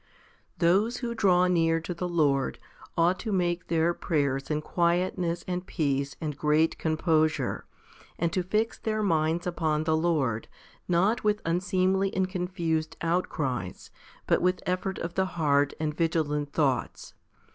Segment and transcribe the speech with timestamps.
[0.55, 0.61] i.
[0.65, 2.57] THOSE who draw near to the Lord
[2.97, 7.65] ought to make their prayers in quietness and peace and great composure,
[8.17, 10.47] and to fix their minds upon the Lord
[10.87, 13.91] not with unseemly and confused outcries,
[14.25, 17.13] but with effort of the heart and vigilant thoughts.